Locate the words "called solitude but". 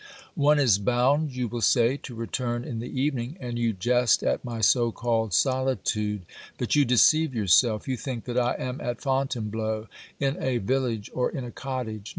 4.91-6.75